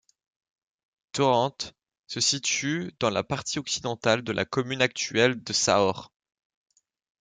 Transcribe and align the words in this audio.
Thorrent 1.13 1.73
se 2.07 2.21
situe 2.21 2.91
dans 2.99 3.11
la 3.11 3.23
partie 3.23 3.59
occidentale 3.59 4.23
de 4.23 4.31
la 4.31 4.45
commune 4.45 4.81
actuelle 4.81 5.43
de 5.43 5.53
Sahorre. 5.53 6.11